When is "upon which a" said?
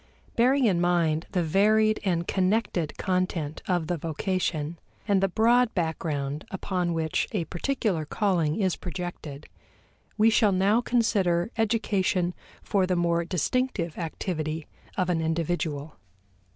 6.49-7.45